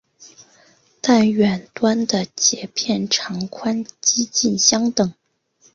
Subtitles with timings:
[0.99, 5.13] 但远端的节片长宽几近相等。